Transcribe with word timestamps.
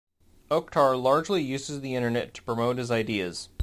Oktar 0.49 0.99
largely 0.99 1.43
uses 1.43 1.81
the 1.81 1.93
Internet 1.93 2.33
to 2.33 2.41
promote 2.41 2.77
his 2.79 2.89
ideas. 2.89 3.49